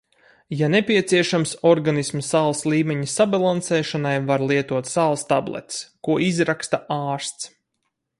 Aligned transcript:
Ja 0.59 0.67
nepieciešams, 0.75 1.51
organisma 1.71 2.21
sāls 2.27 2.63
līmeņa 2.73 3.09
sabalansēšanai 3.15 4.15
var 4.31 4.45
lietot 4.53 4.89
sāls 4.95 5.25
tabletes, 5.33 5.79
ko 6.09 6.17
izraksta 6.29 6.81
ārsts. 6.97 7.53